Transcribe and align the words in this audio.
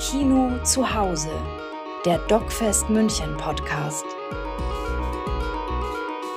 Kino 0.00 0.58
zu 0.64 0.94
Hause, 0.94 1.30
der 2.06 2.18
DocFest 2.26 2.88
München 2.88 3.36
Podcast. 3.36 4.06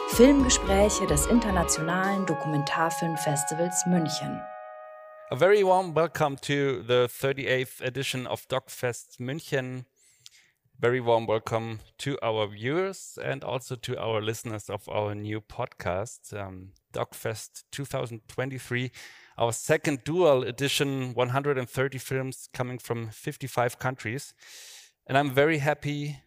Filmgespräche 0.09 1.07
des 1.07 1.27
Internationalen 1.27 2.25
Dokumentarfilmfestivals 2.25 3.85
München. 3.85 4.41
A 5.29 5.37
very 5.37 5.63
warm 5.63 5.95
welcome 5.95 6.35
to 6.41 6.83
the 6.85 7.07
38th 7.07 7.81
edition 7.81 8.27
of 8.27 8.45
DocFest 8.49 9.21
München. 9.21 9.85
Very 10.77 10.99
warm 10.99 11.25
welcome 11.25 11.79
to 11.99 12.17
our 12.21 12.49
viewers 12.49 13.17
and 13.17 13.45
also 13.45 13.77
to 13.77 13.97
our 13.97 14.19
listeners 14.19 14.69
of 14.69 14.89
our 14.89 15.15
new 15.15 15.39
podcast, 15.39 16.33
um, 16.33 16.73
DocFest 16.91 17.63
2023 17.71 18.91
our 19.37 19.51
second 19.51 20.03
dual 20.03 20.43
edition 20.43 21.13
130 21.13 21.97
films 21.97 22.49
coming 22.53 22.77
from 22.77 23.09
55 23.09 23.79
countries. 23.79 24.33
And 25.07 25.17
I'm 25.17 25.31
very 25.31 25.57
happy 25.57 26.19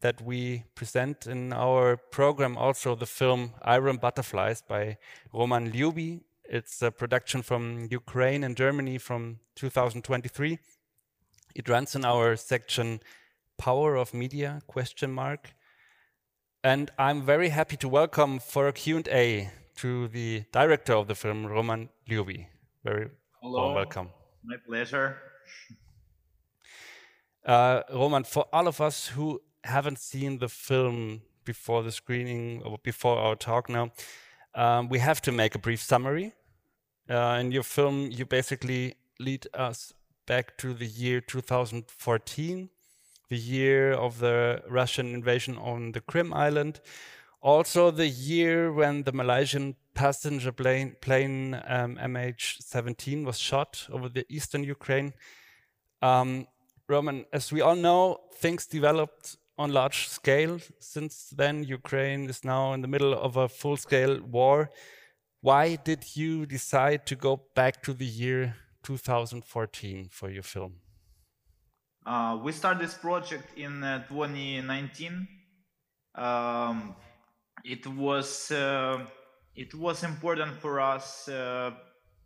that 0.00 0.20
we 0.20 0.64
present 0.74 1.26
in 1.26 1.52
our 1.52 1.96
program 1.96 2.56
also 2.56 2.94
the 2.94 3.06
film 3.06 3.52
Iron 3.62 3.96
Butterflies 3.96 4.62
by 4.62 4.96
Roman 5.32 5.70
Liubyi. 5.70 6.22
It's 6.44 6.82
a 6.82 6.90
production 6.90 7.42
from 7.42 7.86
Ukraine 7.90 8.42
and 8.42 8.56
Germany 8.56 8.98
from 8.98 9.40
2023. 9.56 10.58
It 11.54 11.68
runs 11.68 11.94
in 11.94 12.04
our 12.04 12.36
section 12.36 13.00
Power 13.58 13.96
of 13.96 14.14
Media 14.14 14.62
question 14.66 15.12
mark. 15.12 15.54
And 16.64 16.90
I'm 16.98 17.22
very 17.22 17.50
happy 17.50 17.76
to 17.78 17.88
welcome 17.88 18.38
for 18.38 18.68
a 18.68 18.72
Q&A 18.72 19.50
to 19.80 20.08
the 20.08 20.44
director 20.52 20.92
of 20.92 21.08
the 21.08 21.14
film, 21.14 21.46
Roman 21.46 21.88
Liubyi. 22.06 22.46
Very 22.84 23.08
Hello. 23.40 23.72
welcome. 23.72 24.10
My 24.44 24.56
pleasure. 24.66 25.16
Uh, 27.46 27.80
Roman, 27.90 28.24
for 28.24 28.44
all 28.52 28.68
of 28.68 28.82
us 28.82 29.06
who 29.06 29.40
haven't 29.64 29.98
seen 29.98 30.38
the 30.38 30.50
film 30.50 31.22
before 31.46 31.82
the 31.82 31.92
screening 31.92 32.62
or 32.62 32.76
before 32.82 33.16
our 33.16 33.34
talk 33.34 33.70
now, 33.70 33.90
um, 34.54 34.90
we 34.90 34.98
have 34.98 35.22
to 35.22 35.32
make 35.32 35.54
a 35.54 35.58
brief 35.58 35.80
summary. 35.80 36.34
Uh, 37.08 37.38
in 37.40 37.50
your 37.50 37.62
film, 37.62 38.10
you 38.10 38.26
basically 38.26 38.96
lead 39.18 39.46
us 39.54 39.94
back 40.26 40.58
to 40.58 40.74
the 40.74 40.86
year 40.86 41.22
2014, 41.22 42.68
the 43.30 43.36
year 43.36 43.92
of 43.92 44.18
the 44.18 44.62
Russian 44.68 45.14
invasion 45.14 45.56
on 45.56 45.92
the 45.92 46.02
Krim 46.02 46.34
Island, 46.34 46.82
also 47.40 47.90
the 47.90 48.08
year 48.08 48.72
when 48.72 49.02
the 49.02 49.12
Malaysian 49.12 49.76
passenger 49.94 50.52
plane, 50.52 50.96
plane 51.00 51.54
um, 51.66 51.96
MH17 51.96 53.24
was 53.24 53.38
shot 53.38 53.86
over 53.90 54.08
the 54.08 54.26
eastern 54.28 54.64
Ukraine. 54.64 55.12
Um, 56.02 56.46
Roman, 56.88 57.24
as 57.32 57.52
we 57.52 57.60
all 57.60 57.76
know, 57.76 58.18
things 58.34 58.66
developed 58.66 59.36
on 59.56 59.72
large 59.72 60.08
scale. 60.08 60.58
Since 60.78 61.30
then, 61.36 61.64
Ukraine 61.64 62.28
is 62.28 62.44
now 62.44 62.72
in 62.72 62.80
the 62.80 62.88
middle 62.88 63.14
of 63.14 63.36
a 63.36 63.48
full 63.48 63.76
scale 63.76 64.20
war. 64.22 64.70
Why 65.42 65.76
did 65.76 66.16
you 66.16 66.46
decide 66.46 67.06
to 67.06 67.16
go 67.16 67.42
back 67.54 67.82
to 67.82 67.94
the 67.94 68.06
year 68.06 68.56
2014 68.82 70.08
for 70.10 70.30
your 70.30 70.42
film? 70.42 70.74
Uh, 72.04 72.38
we 72.42 72.52
started 72.52 72.82
this 72.82 72.94
project 72.94 73.56
in 73.56 73.84
uh, 73.84 74.06
2019. 74.08 75.28
Um, 76.14 76.96
it 77.64 77.86
was 77.86 78.50
uh, 78.50 79.04
it 79.54 79.74
was 79.74 80.02
important 80.04 80.60
for 80.60 80.80
us 80.80 81.28
uh, 81.28 81.70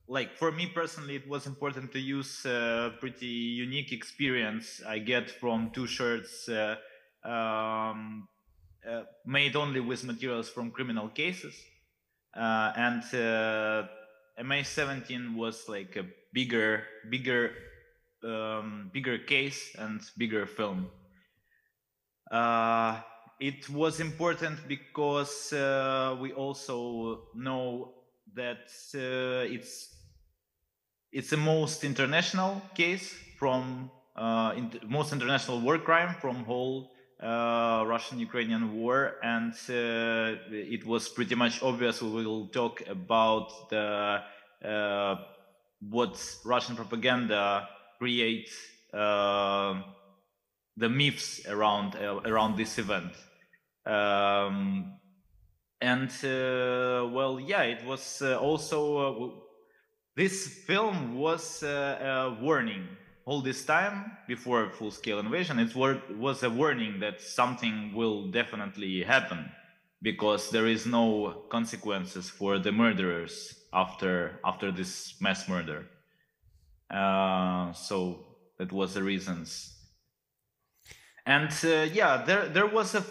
like 0.08 0.36
for 0.36 0.52
me 0.52 0.66
personally 0.66 1.16
it 1.16 1.28
was 1.28 1.46
important 1.46 1.90
to 1.92 1.98
use 1.98 2.44
a 2.44 2.92
pretty 3.00 3.26
unique 3.26 3.92
experience 3.92 4.82
i 4.86 4.98
get 4.98 5.30
from 5.30 5.70
two 5.70 5.86
shirts 5.86 6.48
uh, 6.48 6.76
um, 7.24 8.28
uh, 8.88 9.04
made 9.24 9.56
only 9.56 9.80
with 9.80 10.04
materials 10.04 10.48
from 10.50 10.70
criminal 10.70 11.08
cases. 11.08 11.54
Uh, 12.36 12.72
and 12.76 13.02
uh, 13.14 13.86
mh17 14.38 15.36
was 15.36 15.68
like 15.68 15.96
a 15.96 16.04
bigger 16.32 16.82
bigger 17.08 17.52
um, 18.24 18.90
bigger 18.92 19.18
case 19.18 19.74
and 19.78 20.00
bigger 20.18 20.46
film. 20.46 20.90
Uh, 22.30 23.00
it 23.44 23.68
was 23.68 24.00
important 24.00 24.56
because 24.66 25.52
uh, 25.52 26.16
we 26.18 26.32
also 26.32 27.28
know 27.34 27.92
that 28.34 28.70
uh, 28.94 29.54
it's 29.54 29.90
it's 31.12 31.28
the 31.28 31.36
most 31.36 31.84
international 31.84 32.62
case 32.74 33.14
from 33.38 33.90
uh, 34.16 34.54
in 34.56 34.70
most 34.88 35.12
international 35.12 35.60
war 35.60 35.78
crime 35.78 36.14
from 36.22 36.36
whole 36.44 36.90
uh, 37.22 37.84
Russian-Ukrainian 37.86 38.64
war, 38.80 39.16
and 39.22 39.52
uh, 39.68 40.40
it 40.50 40.86
was 40.86 41.08
pretty 41.08 41.34
much 41.34 41.62
obvious. 41.62 42.00
We 42.00 42.24
will 42.24 42.46
talk 42.48 42.82
about 42.88 43.68
the 43.68 44.22
uh, 44.64 45.16
what 45.90 46.16
Russian 46.46 46.76
propaganda 46.76 47.68
creates 47.98 48.54
the 48.90 50.88
myths 50.88 51.46
around 51.46 51.94
around 52.24 52.56
this 52.56 52.78
event. 52.78 53.12
Um, 53.86 54.94
and 55.80 56.10
uh, 56.24 57.08
well, 57.12 57.38
yeah, 57.38 57.62
it 57.62 57.84
was 57.84 58.22
uh, 58.22 58.38
also 58.38 58.80
uh, 58.96 59.30
this 60.16 60.46
film 60.46 61.16
was 61.16 61.62
a 61.62 62.36
warning 62.40 62.88
all 63.26 63.40
this 63.40 63.64
time 63.64 64.12
before 64.28 64.70
full-scale 64.70 65.18
invasion. 65.18 65.58
It 65.58 65.74
was 65.74 66.42
a 66.42 66.50
warning 66.50 67.00
that 67.00 67.20
something 67.20 67.92
will 67.94 68.30
definitely 68.30 69.02
happen 69.02 69.50
because 70.02 70.50
there 70.50 70.66
is 70.66 70.86
no 70.86 71.44
consequences 71.50 72.30
for 72.30 72.58
the 72.58 72.72
murderers 72.72 73.54
after 73.72 74.38
after 74.44 74.70
this 74.70 75.20
mass 75.20 75.48
murder. 75.48 75.86
Uh, 76.90 77.72
so 77.72 78.24
that 78.58 78.70
was 78.72 78.94
the 78.94 79.02
reasons 79.02 79.74
and 81.26 81.50
uh, 81.64 81.86
yeah, 81.92 82.22
there 82.24 82.48
there 82.48 82.66
was 82.66 82.94
a 82.94 83.04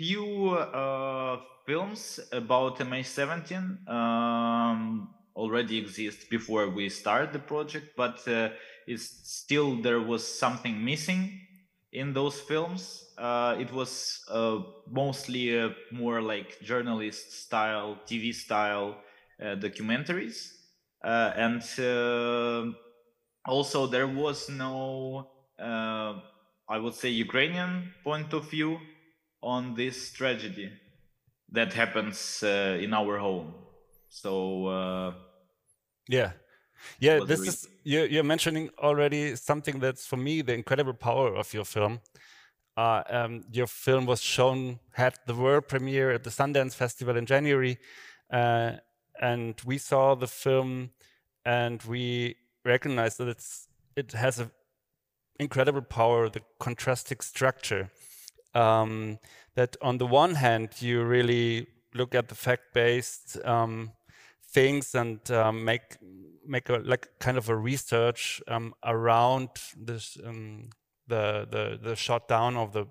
few 0.00 0.48
uh, 0.52 1.38
films 1.66 2.18
about 2.32 2.80
MH17 2.80 3.86
um, 3.86 5.14
already 5.36 5.76
exist 5.76 6.30
before 6.30 6.70
we 6.70 6.88
start 6.88 7.34
the 7.34 7.38
project, 7.38 7.88
but 7.98 8.26
uh, 8.26 8.48
it's 8.86 9.04
still 9.28 9.76
there 9.82 10.00
was 10.00 10.26
something 10.26 10.82
missing 10.82 11.38
in 11.92 12.14
those 12.14 12.40
films. 12.40 13.12
Uh, 13.18 13.56
it 13.60 13.70
was 13.74 14.24
uh, 14.30 14.60
mostly 14.90 15.70
more 15.92 16.22
like 16.22 16.58
journalist 16.62 17.32
style, 17.44 17.98
TV 18.06 18.32
style 18.32 18.96
uh, 19.38 19.56
documentaries, 19.56 20.48
and 21.02 21.62
also 23.44 23.86
there 23.86 24.08
was 24.08 24.48
no 24.48 25.28
I 26.70 26.78
would 26.78 26.94
say, 26.94 27.08
Ukrainian 27.08 27.92
point 28.04 28.32
of 28.32 28.48
view 28.48 28.78
on 29.42 29.74
this 29.74 30.12
tragedy 30.12 30.70
that 31.52 31.72
happens 31.72 32.42
uh, 32.42 32.78
in 32.80 32.92
our 32.94 33.18
home. 33.18 33.54
So, 34.08 34.66
uh, 34.66 35.14
yeah. 36.08 36.32
Yeah, 36.98 37.20
this 37.26 37.40
is 37.40 37.68
you're, 37.84 38.06
you're, 38.06 38.24
mentioning 38.24 38.70
already 38.78 39.36
something 39.36 39.80
that's 39.80 40.06
for 40.06 40.16
me 40.16 40.42
the 40.42 40.54
incredible 40.54 40.94
power 40.94 41.34
of 41.36 41.52
your 41.52 41.64
film. 41.64 42.00
Uh, 42.76 43.02
um, 43.10 43.44
your 43.52 43.66
film 43.66 44.06
was 44.06 44.22
shown 44.22 44.78
had 44.92 45.14
the 45.26 45.34
world 45.34 45.68
premiere 45.68 46.10
at 46.10 46.24
the 46.24 46.30
Sundance 46.30 46.74
Festival 46.74 47.16
in 47.16 47.26
January, 47.26 47.78
uh, 48.32 48.72
and 49.20 49.60
we 49.64 49.76
saw 49.76 50.14
the 50.14 50.26
film, 50.26 50.90
and 51.44 51.82
we 51.82 52.36
recognized 52.64 53.18
that 53.18 53.28
it's 53.28 53.68
it 53.96 54.12
has 54.12 54.40
a 54.40 54.50
incredible 55.38 55.82
power, 55.82 56.28
the 56.28 56.42
contrastic 56.60 57.22
structure. 57.22 57.90
Um, 58.54 59.18
that 59.54 59.76
on 59.80 59.98
the 59.98 60.06
one 60.06 60.34
hand, 60.34 60.70
you 60.80 61.04
really 61.04 61.66
look 61.94 62.14
at 62.14 62.28
the 62.28 62.34
fact-based 62.34 63.38
um, 63.44 63.92
things 64.52 64.94
and 64.94 65.18
um, 65.30 65.64
make 65.64 65.98
make 66.46 66.68
a 66.68 66.78
like 66.78 67.08
kind 67.20 67.38
of 67.38 67.48
a 67.48 67.56
research 67.56 68.42
um, 68.48 68.74
around 68.84 69.48
this 69.76 70.16
um, 70.24 70.70
the 71.06 71.46
the 71.50 71.78
the 71.82 71.96
shot 71.96 72.28
down 72.28 72.56
of 72.56 72.72
the 72.72 72.86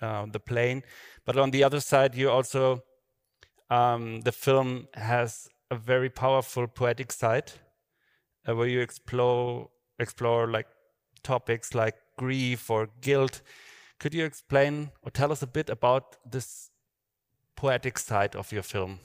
uh, 0.00 0.26
the 0.30 0.40
plane, 0.40 0.82
but 1.24 1.36
on 1.36 1.50
the 1.50 1.64
other 1.64 1.80
side, 1.80 2.14
you 2.14 2.30
also 2.30 2.82
um, 3.70 4.20
the 4.22 4.32
film 4.32 4.88
has 4.94 5.48
a 5.70 5.76
very 5.76 6.10
powerful 6.10 6.66
poetic 6.66 7.12
side 7.12 7.52
uh, 8.48 8.54
where 8.54 8.68
you 8.68 8.80
explore 8.80 9.70
explore 9.98 10.50
like 10.50 10.66
topics 11.22 11.74
like 11.74 11.94
grief 12.18 12.70
or 12.70 12.88
guilt. 13.00 13.42
Could 13.98 14.14
you 14.14 14.24
explain 14.24 14.90
or 15.02 15.10
tell 15.10 15.32
us 15.32 15.42
a 15.42 15.46
bit 15.46 15.70
about 15.70 16.16
this 16.30 16.70
poetic 17.56 17.98
side 17.98 18.36
of 18.36 18.52
your 18.52 18.62
film? 18.62 19.00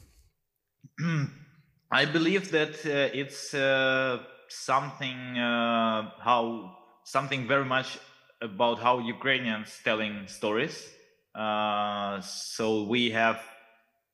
I 1.91 2.05
believe 2.05 2.51
that 2.51 2.75
uh, 2.85 3.09
it's 3.13 3.53
uh, 3.53 4.19
something 4.47 5.37
uh, 5.37 6.11
how 6.19 6.75
something 7.03 7.47
very 7.47 7.65
much 7.65 7.97
about 8.41 8.79
how 8.79 8.99
Ukrainians 8.99 9.79
telling 9.83 10.27
stories. 10.27 10.87
Uh, 11.33 12.21
so 12.21 12.83
we 12.83 13.09
have 13.11 13.41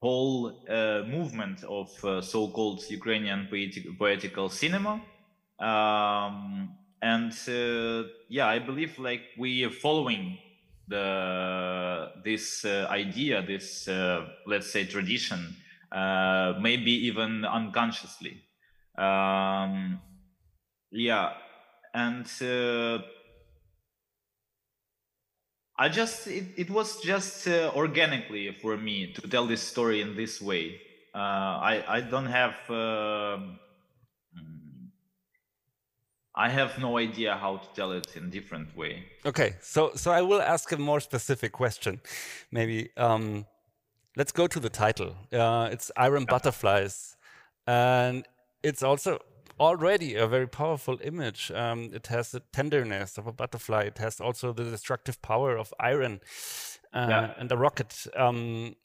whole 0.02 0.66
uh, 0.70 1.04
movement 1.08 1.64
of 1.64 1.90
uh, 2.04 2.22
so-called 2.22 2.84
Ukrainian 2.90 3.48
poetic- 3.50 3.98
poetical 3.98 4.50
cinema. 4.50 5.02
Um, 5.60 6.78
and 7.02 7.34
yeah, 8.30 8.48
I 8.48 8.60
believe 8.60 8.98
like 9.00 9.24
we 9.38 9.64
are 9.66 9.70
following 9.70 10.38
the 10.88 12.12
this 12.24 12.66
uh, 12.66 12.88
idea, 12.90 13.42
this 13.42 13.88
uh, 13.88 14.28
let's 14.46 14.72
say 14.72 14.86
tradition, 14.86 15.56
uh, 15.92 16.54
maybe 16.62 16.92
even 16.92 17.46
unconsciously. 17.46 18.42
Um, 18.98 20.00
yeah, 20.92 21.34
and 21.94 22.28
I 25.78 25.90
just 25.90 26.28
it, 26.28 26.46
it 26.56 26.70
was 26.70 27.02
just 27.02 27.48
uh, 27.48 27.72
organically 27.76 28.56
for 28.62 28.78
me 28.78 29.12
to 29.14 29.28
tell 29.28 29.46
this 29.46 29.62
story 29.62 30.02
in 30.02 30.16
this 30.16 30.42
way. 30.42 30.80
Uh, 31.14 31.18
I 31.18 31.84
I 31.88 32.02
don't 32.02 32.28
have 32.28 32.56
uh, 32.70 33.38
I 36.36 36.50
have 36.50 36.78
no 36.80 36.98
idea 36.98 37.36
how 37.36 37.58
to 37.58 37.68
tell 37.74 37.92
it 37.94 38.16
in 38.16 38.30
different 38.30 38.76
way. 38.76 39.06
Okay, 39.26 39.56
so 39.62 39.92
so 39.96 40.12
I 40.12 40.22
will 40.22 40.42
ask 40.42 40.72
a 40.72 40.78
more 40.78 41.00
specific 41.00 41.54
question. 41.54 42.02
Maybe 42.52 42.90
um, 42.98 43.46
let's 44.18 44.34
go 44.34 44.48
to 44.48 44.60
the 44.60 44.70
title. 44.70 45.16
Uh, 45.32 45.70
it's 45.72 45.92
Iron 45.96 46.24
yeah. 46.24 46.34
Butterflies, 46.34 47.16
and 47.66 48.26
it's 48.64 48.84
also 48.84 49.20
already 49.60 50.16
a 50.16 50.28
very 50.28 50.48
powerful 50.48 51.00
image. 51.02 51.52
Um, 51.52 51.92
it 51.94 52.08
has 52.08 52.32
the 52.32 52.42
tenderness 52.52 53.18
of 53.18 53.28
a 53.28 53.32
butterfly. 53.32 53.84
It 53.84 53.98
has 54.00 54.20
also 54.20 54.52
the 54.52 54.66
destructive 54.66 55.22
power 55.22 55.58
of 55.58 55.74
iron 55.80 56.20
uh, 56.94 57.08
yeah. 57.10 57.34
and 57.38 57.52
a 57.52 57.58
rocket. 57.58 58.08
Um, 58.16 58.76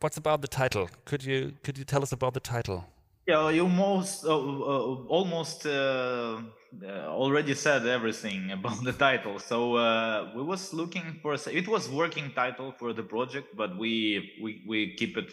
what's 0.00 0.16
about 0.16 0.42
the 0.42 0.48
title? 0.48 0.88
Could 1.04 1.24
you 1.24 1.52
could 1.62 1.78
you 1.78 1.84
tell 1.84 2.02
us 2.02 2.12
about 2.12 2.34
the 2.34 2.40
title? 2.40 2.86
Yeah, 3.26 3.50
you 3.50 3.68
most 3.68 4.24
uh, 4.24 4.30
uh, 4.30 5.04
almost 5.08 5.66
uh, 5.66 6.40
uh, 6.82 6.86
already 7.08 7.54
said 7.54 7.86
everything 7.86 8.50
about 8.58 8.82
the 8.82 8.92
title. 8.92 9.38
So 9.38 9.76
uh, 9.76 10.32
we 10.34 10.42
was 10.42 10.72
looking 10.72 11.18
for 11.22 11.34
it 11.34 11.68
was 11.68 11.88
working 11.88 12.32
title 12.34 12.72
for 12.78 12.92
the 12.92 13.02
project, 13.02 13.56
but 13.56 13.76
we 13.78 14.32
we 14.42 14.64
we 14.66 14.94
keep 14.96 15.16
it. 15.16 15.30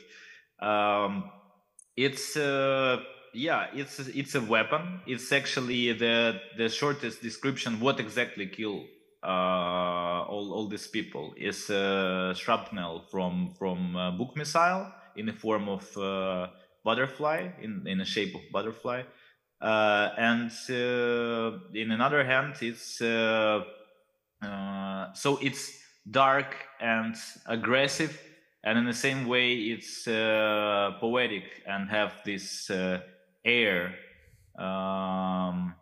Um, 0.63 1.31
it's 1.95 2.35
yeah, 3.33 3.67
it's 3.73 3.99
it's 3.99 4.35
a 4.35 4.41
weapon. 4.41 5.01
It's 5.07 5.31
actually 5.31 5.93
the 5.93 6.39
the 6.57 6.69
shortest 6.69 7.21
description. 7.21 7.79
What 7.79 7.99
exactly 7.99 8.47
kill 8.47 8.85
uh, 9.23 10.23
all 10.31 10.53
all 10.53 10.67
these 10.67 10.87
people 10.87 11.33
is 11.37 11.69
uh, 11.69 12.33
shrapnel 12.33 13.05
from 13.11 13.53
from 13.57 13.95
uh, 13.95 14.11
Buk 14.11 14.35
missile 14.35 14.91
in 15.15 15.25
the 15.27 15.33
form 15.33 15.69
of 15.69 15.85
uh, 15.97 16.47
butterfly 16.87 17.39
in 17.65 17.71
in 17.91 17.97
the 17.97 18.09
shape 18.15 18.33
of 18.39 18.43
butterfly, 18.55 18.99
uh, 19.61 20.09
and 20.29 20.51
uh, 20.69 21.59
in 21.73 21.91
another 21.91 22.23
hand, 22.23 22.53
it's 22.61 23.01
uh, 23.01 23.63
uh, 24.41 25.13
so 25.13 25.37
it's 25.47 25.63
dark 26.09 26.55
and 26.79 27.15
aggressive, 27.45 28.13
and 28.63 28.77
in 28.79 28.85
the 28.85 28.99
same 29.07 29.27
way, 29.27 29.47
it's 29.73 30.07
uh, 30.07 30.91
poetic 30.99 31.47
and 31.65 31.89
have 31.89 32.13
this 32.23 32.69
uh, 32.69 32.99
air. 33.43 33.95
Um, 34.57 35.75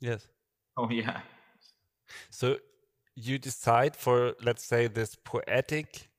yes. 0.00 0.26
Oh 0.78 0.90
yeah. 0.90 1.20
So 2.28 2.58
you 3.14 3.38
decide 3.38 3.96
for 3.96 4.34
let's 4.44 4.62
say 4.62 4.88
this 4.88 5.16
poetic 5.24 6.10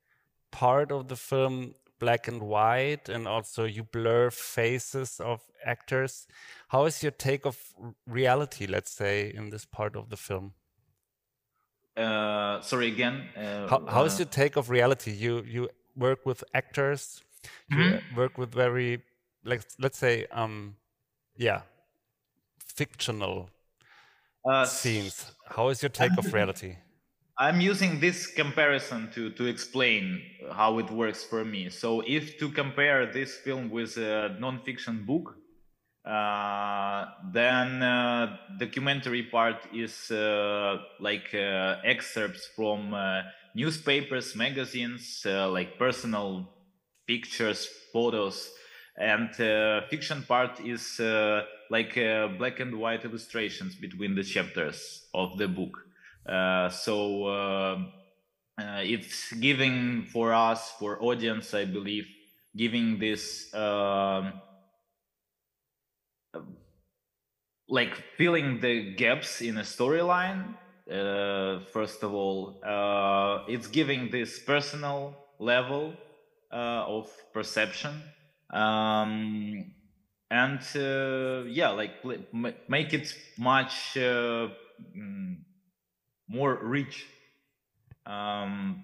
part 0.52 0.92
of 0.92 1.10
the 1.10 1.16
film 1.16 1.76
black 2.00 2.28
and 2.28 2.42
white 2.42 3.10
and 3.10 3.28
also 3.28 3.66
you 3.66 3.84
blur 3.84 4.30
faces 4.30 5.20
of 5.20 5.42
actors. 5.66 6.28
How 6.70 6.86
is 6.86 7.04
your 7.04 7.12
take 7.12 7.46
of 7.46 7.58
reality 8.06 8.68
let's 8.68 8.92
say 8.92 9.32
in 9.34 9.50
this 9.50 9.66
part 9.66 9.96
of 9.96 10.10
the 10.10 10.18
film? 10.18 10.54
Uh, 11.96 12.62
sorry 12.62 12.88
again 12.90 13.24
uh, 13.36 13.68
how, 13.68 13.86
how 13.88 14.04
is 14.04 14.16
uh, 14.16 14.20
your 14.20 14.28
take 14.28 14.56
of 14.56 14.70
reality? 14.70 15.12
You 15.12 15.44
you 15.44 15.70
work 15.96 16.26
with 16.26 16.44
actors. 16.54 17.24
You 17.70 17.78
mm 17.78 17.94
-hmm. 17.94 18.16
work 18.16 18.38
with 18.38 18.54
very 18.56 19.02
like 19.44 19.64
let's 19.80 19.98
say 19.98 20.28
um 20.32 20.76
yeah 21.36 21.62
fictional 22.76 23.50
uh, 24.46 24.66
scenes. 24.66 25.32
how 25.56 25.70
is 25.70 25.82
your 25.82 25.92
take 25.92 26.18
of 26.18 26.34
reality 26.34 26.76
i'm 27.40 27.62
using 27.62 28.00
this 28.00 28.28
comparison 28.28 29.10
to 29.14 29.30
to 29.32 29.46
explain 29.46 30.22
how 30.52 30.80
it 30.80 30.90
works 30.90 31.24
for 31.24 31.46
me. 31.46 31.70
So 31.70 32.02
if 32.06 32.40
to 32.40 32.50
compare 32.50 33.12
this 33.12 33.36
film 33.36 33.70
with 33.70 33.98
a 33.98 34.36
non-fiction 34.40 35.06
book 35.06 35.36
uh, 36.06 37.06
then 37.34 37.84
uh, 37.84 38.38
documentary 38.58 39.24
part 39.24 39.58
is 39.74 40.10
uh, 40.10 40.78
like 41.02 41.34
uh, 41.34 41.76
excerpts 41.84 42.48
from 42.56 42.94
uh, 42.94 43.24
newspapers 43.54 44.36
magazines 44.36 45.24
uh, 45.26 45.50
like 45.50 45.78
personal 45.78 46.50
pictures 47.08 47.68
photos 47.92 48.50
and 48.98 49.36
fiction 49.90 50.24
part 50.24 50.60
is 50.62 51.00
like 51.70 51.94
black 52.40 52.60
and 52.60 52.74
white 52.76 53.06
illustrations 53.06 53.76
between 53.76 54.16
the 54.16 54.24
chapters 54.24 55.08
of 55.14 55.38
the 55.38 55.48
book 55.48 55.87
so 56.70 57.26
uh, 57.26 57.78
uh, 58.60 58.82
it's 58.84 59.34
giving 59.34 60.04
for 60.06 60.34
us 60.34 60.72
for 60.80 61.02
audience 61.02 61.54
i 61.54 61.66
believe 61.66 62.08
giving 62.56 63.00
this 63.00 63.54
um, 63.54 64.34
like 67.70 67.96
filling 68.18 68.60
the 68.60 68.94
gaps 68.96 69.42
in 69.42 69.58
a 69.58 69.62
storyline 69.62 70.56
first 71.72 72.04
of 72.04 72.14
all 72.14 72.60
it's 73.48 73.68
giving 73.68 74.10
this 74.10 74.40
personal 74.40 75.16
level 75.40 75.94
of 76.52 77.10
perception 77.34 78.02
um, 78.50 79.72
and 80.30 80.60
uh, 80.76 81.44
yeah, 81.48 81.70
like 81.70 82.04
make 82.68 82.94
it 82.94 83.14
much 83.38 83.98
uh, 83.98 84.50
mm, 84.96 85.38
more 86.28 86.58
rich. 86.62 87.06
Um, 88.06 88.84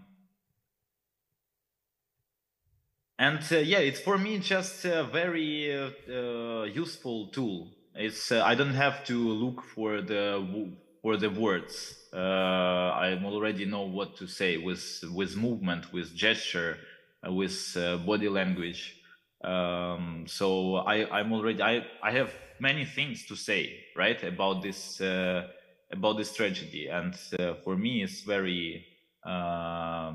and 3.20 3.40
uh, 3.52 3.58
yeah, 3.58 3.80
it's 3.80 4.00
for 4.00 4.18
me 4.18 4.40
just 4.40 4.86
a 4.86 5.04
very 5.04 5.76
uh, 5.76 5.90
uh, 6.10 6.64
useful 6.64 7.28
tool. 7.28 7.70
It's 7.96 8.32
uh, 8.32 8.44
I 8.44 8.56
don't 8.56 8.74
have 8.74 9.06
to 9.06 9.18
look 9.18 9.64
for 9.64 10.02
the 10.02 10.72
for 11.02 11.18
the 11.18 11.30
words. 11.30 11.96
I 12.14 13.20
already 13.24 13.66
know 13.66 13.84
what 13.84 14.18
to 14.18 14.28
say 14.28 14.58
with 14.58 15.04
with 15.14 15.36
movement, 15.36 15.94
with 15.94 16.16
gesture, 16.16 16.78
with 17.24 17.78
body 18.06 18.30
language. 18.30 19.00
Um, 19.44 20.26
so 20.26 20.78
I, 20.78 21.20
I'm 21.20 21.34
already 21.34 21.62
I, 21.62 21.86
I 22.02 22.12
have 22.12 22.34
many 22.60 22.86
things 22.86 23.26
to 23.26 23.36
say 23.36 23.78
right 23.96 24.22
about 24.24 24.62
this 24.62 25.02
uh, 25.02 25.48
about 25.94 26.18
this 26.18 26.34
tragedy, 26.34 26.88
and 26.88 27.16
uh, 27.40 27.54
for 27.64 27.78
me 27.78 28.04
it's 28.04 28.22
very 28.22 28.86
uh, 29.26 30.14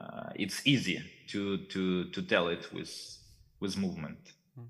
uh 0.00 0.30
it's 0.34 0.66
easy 0.66 1.02
to 1.28 1.58
to 1.66 2.10
to 2.10 2.22
tell 2.22 2.48
it 2.48 2.72
with 2.72 2.92
with 3.60 3.76
movement. 3.78 4.18
Hmm. 4.54 4.66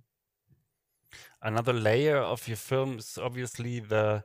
Another 1.43 1.73
layer 1.73 2.19
of 2.19 2.47
your 2.47 2.57
film 2.57 2.99
is 2.99 3.19
obviously 3.19 3.81
the 3.81 4.23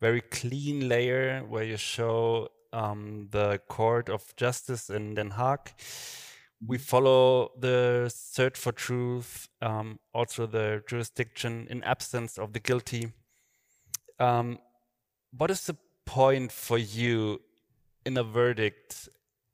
very 0.00 0.20
clean 0.20 0.88
layer 0.88 1.40
where 1.48 1.64
you 1.64 1.76
show 1.76 2.48
um, 2.72 3.28
the 3.30 3.60
court 3.68 4.08
of 4.08 4.36
justice 4.36 4.90
in 4.90 5.14
Den 5.14 5.30
Haag 5.30 5.72
we 6.66 6.78
follow 6.78 7.52
the 7.58 8.10
search 8.14 8.58
for 8.58 8.72
truth, 8.72 9.48
um, 9.60 9.98
also 10.12 10.46
the 10.46 10.82
jurisdiction 10.86 11.66
in 11.70 11.82
absence 11.82 12.38
of 12.38 12.52
the 12.52 12.60
guilty. 12.60 13.12
Um, 14.18 14.58
what 15.36 15.50
is 15.50 15.66
the 15.66 15.76
point 16.04 16.52
for 16.52 16.78
you 16.78 17.40
in 18.04 18.16
a 18.16 18.24
verdict 18.24 19.08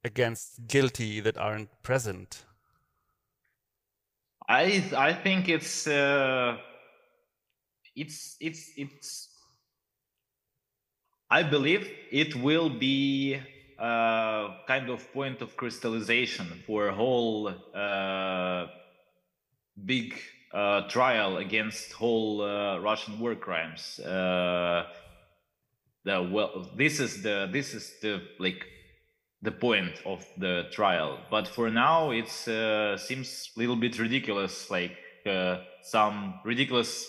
against 0.05 0.67
guilty 0.67 1.21
that 1.21 1.37
aren't 1.37 1.71
present? 1.83 2.45
I 4.49 4.85
I 4.97 5.13
think 5.13 5.49
it's 5.49 5.87
uh, 5.87 6.59
it's 7.95 8.37
it's 8.41 8.73
it's. 8.77 9.29
I 11.31 11.45
believe 11.45 11.89
it 12.11 12.35
will 12.35 12.69
be 12.69 13.39
a 13.79 14.49
kind 14.67 14.91
of 14.91 15.13
point 15.13 15.41
of 15.41 15.57
crystallization 15.57 16.47
for 16.67 16.89
a 16.89 16.95
whole 16.95 17.49
uh, 17.73 18.67
big 19.85 20.15
uh, 20.53 20.89
trial 20.89 21.37
against 21.37 21.93
whole 21.93 22.43
uh, 22.43 22.79
Russian 22.79 23.19
war 23.21 23.35
crimes. 23.35 24.01
Uh, 24.01 24.87
the 26.05 26.29
well, 26.33 26.71
this 26.77 27.01
is 27.01 27.23
the 27.23 27.49
this 27.53 27.75
is 27.75 27.93
the 28.01 28.23
like 28.39 28.65
the 29.43 29.53
point 29.53 30.01
of 30.05 30.25
the 30.37 30.65
trial. 30.73 31.19
But 31.31 31.49
for 31.49 31.71
now, 31.71 32.11
it 32.11 32.31
uh, 32.49 32.97
seems 32.97 33.51
a 33.57 33.59
little 33.59 33.77
bit 33.77 33.99
ridiculous, 33.99 34.71
like 34.71 34.97
uh, 35.27 35.59
some 35.83 36.41
ridiculous 36.45 37.07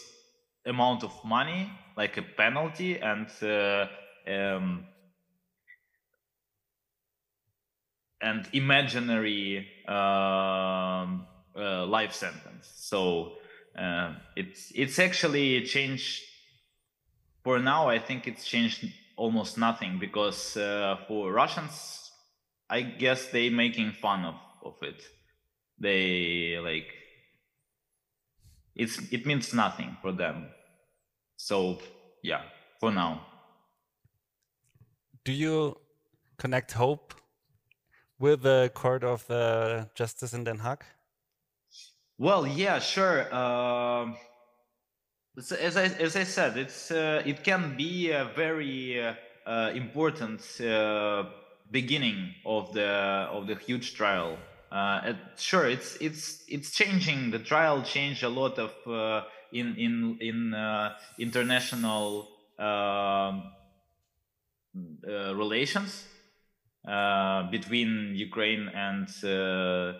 amount 0.65 1.03
of 1.03 1.13
money, 1.25 1.69
like 1.97 2.17
a 2.17 2.21
penalty, 2.21 2.99
and 2.99 3.27
uh, 3.41 3.87
um, 4.27 4.85
and 8.21 8.47
imaginary 8.53 9.67
um, 9.87 11.25
uh, 11.55 11.85
life 11.85 12.13
sentence. 12.13 12.71
So 12.75 13.33
uh, 13.77 14.13
it's 14.35 14.71
it's 14.75 14.99
actually 14.99 15.63
changed. 15.63 16.23
For 17.43 17.59
now, 17.59 17.89
I 17.89 17.99
think 17.99 18.27
it's 18.27 18.45
changed 18.45 18.85
almost 19.17 19.57
nothing 19.57 19.97
because 19.99 20.55
uh, 20.57 20.97
for 21.07 21.31
Russians, 21.31 22.11
I 22.69 22.81
guess 22.81 23.27
they 23.27 23.49
making 23.49 23.93
fun 23.93 24.25
of 24.25 24.35
of 24.63 24.75
it. 24.81 25.01
They 25.79 26.57
like 26.61 26.87
it's 28.75 28.99
it 29.11 29.25
means 29.25 29.53
nothing 29.53 29.97
for 30.01 30.11
them. 30.11 30.49
So 31.37 31.79
yeah, 32.23 32.43
for 32.79 32.91
now. 32.91 33.25
Do 35.23 35.31
you 35.31 35.77
connect 36.37 36.71
hope 36.71 37.13
with 38.19 38.41
the 38.41 38.71
Court 38.73 39.03
of 39.03 39.29
uh, 39.29 39.85
Justice 39.95 40.33
in 40.33 40.43
Den 40.43 40.59
Haag? 40.59 40.81
Well, 42.21 42.45
yeah, 42.45 42.77
sure. 42.77 43.27
Uh, 43.31 44.13
as 45.59 45.75
I 45.75 45.85
as 45.85 46.15
I 46.15 46.23
said, 46.23 46.55
it's 46.55 46.91
uh, 46.91 47.23
it 47.25 47.43
can 47.43 47.75
be 47.75 48.11
a 48.11 48.25
very 48.35 49.03
uh, 49.03 49.15
uh 49.47 49.71
important 49.73 50.39
uh, 50.61 51.23
beginning 51.71 52.35
of 52.45 52.73
the 52.73 52.91
of 53.31 53.47
the 53.47 53.55
huge 53.55 53.95
trial. 53.95 54.37
Uh, 54.71 55.01
it, 55.05 55.15
sure, 55.37 55.67
it's 55.67 55.95
it's 55.99 56.43
it's 56.47 56.69
changing. 56.69 57.31
The 57.31 57.39
trial 57.39 57.81
changed 57.81 58.21
a 58.21 58.29
lot 58.29 58.59
of 58.59 58.71
in 59.51 59.75
in 59.77 60.19
in 60.21 60.53
international 61.17 62.27
um, 62.59 63.51
relations 65.33 66.05
between 67.49 68.13
Ukraine 68.13 68.69
and 68.75 69.09
uh, 69.23 69.97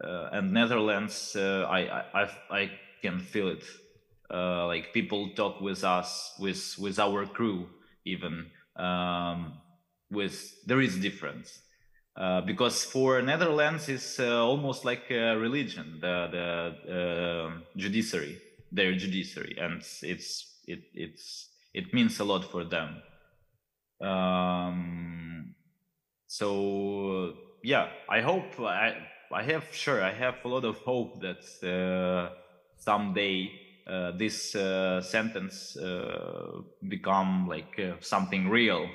and 0.00 0.52
Netherlands, 0.52 1.34
uh, 1.36 1.66
I, 1.68 2.04
I 2.14 2.30
I 2.50 2.70
can 3.02 3.20
feel 3.20 3.48
it. 3.48 3.64
Uh, 4.32 4.66
like 4.66 4.92
people 4.92 5.30
talk 5.34 5.60
with 5.60 5.84
us, 5.84 6.34
with 6.38 6.76
with 6.78 6.98
our 6.98 7.26
crew, 7.26 7.66
even 8.04 8.50
um, 8.76 9.54
with 10.10 10.66
there 10.66 10.80
is 10.80 10.98
difference. 10.98 11.60
Uh, 12.16 12.40
because 12.40 12.84
for 12.84 13.22
Netherlands 13.22 13.88
it's 13.88 14.18
uh, 14.18 14.44
almost 14.44 14.84
like 14.84 15.08
a 15.10 15.36
religion, 15.36 15.98
the 16.00 16.28
the 16.30 16.92
uh, 16.92 17.60
judiciary, 17.76 18.38
their 18.72 18.92
judiciary, 18.94 19.56
and 19.58 19.82
it's 20.02 20.58
it 20.66 20.80
it's 20.94 21.48
it 21.74 21.94
means 21.94 22.18
a 22.20 22.24
lot 22.24 22.44
for 22.44 22.64
them. 22.64 23.02
Um, 24.00 25.54
so 26.26 27.34
yeah, 27.62 27.88
I 28.08 28.20
hope 28.20 28.58
I 28.60 28.96
I 29.32 29.42
have 29.42 29.64
sure 29.72 30.02
I 30.02 30.12
have 30.12 30.36
a 30.44 30.48
lot 30.48 30.64
of 30.64 30.78
hope 30.78 31.20
that 31.20 31.44
uh, 31.62 32.30
someday 32.76 33.50
uh, 33.86 34.12
this 34.12 34.54
uh, 34.54 35.00
sentence 35.02 35.76
uh, 35.76 36.60
become 36.86 37.46
like 37.48 37.78
uh, 37.78 37.94
something 38.00 38.48
real. 38.48 38.88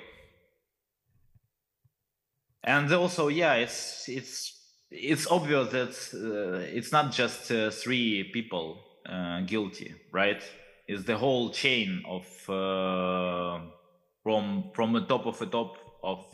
And 2.64 2.92
also, 2.94 3.28
yeah, 3.28 3.56
it's 3.56 4.08
it's 4.08 4.60
it's 4.90 5.28
obvious 5.28 5.70
that 5.72 5.96
uh, 6.14 6.60
it's 6.78 6.92
not 6.92 7.12
just 7.12 7.52
three 7.84 8.30
people 8.32 8.84
guilty, 9.46 9.94
right? 10.12 10.42
It's 10.88 11.04
the 11.06 11.18
whole 11.18 11.50
chain 11.52 12.04
of 12.08 12.26
from 12.46 13.72
from 14.74 14.94
the 14.94 15.06
top 15.08 15.26
of 15.26 15.38
the 15.40 15.48
top 15.48 15.78
of 16.04 16.26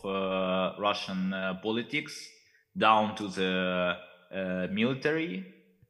Russian 0.80 1.34
politics 1.64 2.30
down 2.78 3.16
to 3.16 3.28
the 3.28 3.98
uh, 4.34 4.68
military. 4.72 5.46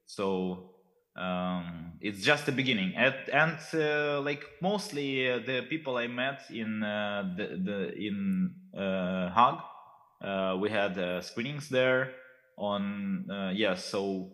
So 0.05 0.71
um, 1.15 1.93
it's 2.01 2.21
just 2.21 2.45
the 2.45 2.51
beginning. 2.51 2.93
And, 2.95 3.15
and 3.31 3.57
uh, 3.73 4.21
like 4.21 4.43
mostly 4.61 5.29
uh, 5.29 5.39
the 5.39 5.65
people 5.69 5.97
I 5.97 6.07
met 6.07 6.41
in 6.49 6.83
uh, 6.83 7.33
the, 7.35 7.47
the 7.63 7.93
in 7.95 8.53
uh, 8.77 9.29
Hague, 9.33 10.61
we 10.61 10.69
had 10.69 11.23
screenings 11.23 11.69
there 11.69 12.11
on 12.57 13.53
yeah. 13.55 13.75
So 13.75 14.31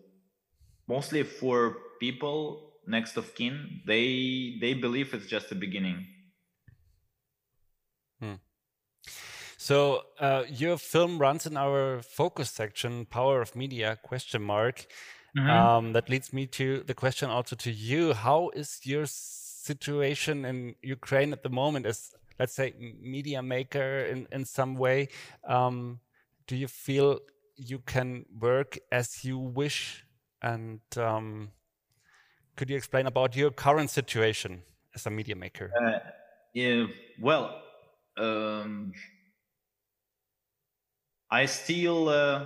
mostly 0.88 1.24
for 1.24 1.78
people 2.00 2.74
next 2.88 3.18
of 3.18 3.34
kin, 3.36 3.82
they 3.88 4.58
they 4.62 4.74
believe 4.74 5.14
it's 5.14 5.28
just 5.28 5.50
the 5.50 5.56
beginning. 5.56 6.06
So 9.66 10.04
uh, 10.20 10.44
your 10.48 10.78
film 10.78 11.18
runs 11.18 11.48
in 11.48 11.58
our 11.58 12.04
focus 12.04 12.52
section, 12.52 13.08
Power 13.08 13.42
of 13.42 13.56
Media 13.56 13.98
question 14.04 14.44
mark. 14.44 14.86
Mm 15.36 15.44
-hmm. 15.44 15.50
um, 15.58 15.94
that 15.94 16.10
leads 16.10 16.32
me 16.32 16.48
to 16.48 16.84
the 16.86 16.94
question 16.94 17.30
also 17.30 17.56
to 17.56 17.70
you. 17.70 18.14
How 18.14 18.52
is 18.54 18.80
your 18.86 19.06
situation 19.70 20.46
in 20.46 20.76
Ukraine 20.98 21.34
at 21.34 21.42
the 21.42 21.50
moment 21.50 21.86
as, 21.86 22.14
let's 22.40 22.54
say, 22.54 22.74
media 23.02 23.42
maker 23.42 24.06
in, 24.12 24.28
in 24.32 24.46
some 24.46 24.78
way? 24.78 25.08
Um, 25.42 26.00
do 26.48 26.56
you 26.56 26.68
feel 26.68 27.20
you 27.56 27.80
can 27.86 28.26
work 28.40 28.78
as 28.92 29.24
you 29.24 29.52
wish? 29.62 30.06
And 30.42 30.82
um, 30.98 31.52
could 32.56 32.70
you 32.70 32.78
explain 32.78 33.08
about 33.08 33.36
your 33.36 33.52
current 33.54 33.90
situation 33.90 34.64
as 34.96 35.08
a 35.08 35.10
media 35.10 35.36
maker? 35.36 35.72
Uh, 35.82 36.00
yeah, 36.54 36.88
well, 37.20 37.46
um, 38.18 38.94
I 41.36 41.48
still 41.48 42.08
uh, 42.08 42.46